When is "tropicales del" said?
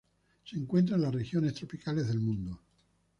1.53-2.21